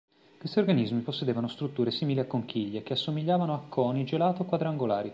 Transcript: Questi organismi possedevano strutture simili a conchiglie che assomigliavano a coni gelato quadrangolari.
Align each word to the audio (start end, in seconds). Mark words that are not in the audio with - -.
Questi 0.39 0.57
organismi 0.57 1.01
possedevano 1.01 1.47
strutture 1.47 1.91
simili 1.91 2.19
a 2.21 2.25
conchiglie 2.25 2.81
che 2.81 2.93
assomigliavano 2.93 3.53
a 3.53 3.61
coni 3.69 4.03
gelato 4.03 4.45
quadrangolari. 4.45 5.09